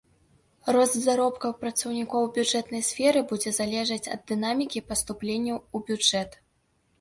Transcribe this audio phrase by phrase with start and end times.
[0.75, 6.37] Рост заробкаў працаўнікоў бюджэтнай сферы будзе залежаць ад дынамікі паступленняў у бюджэт.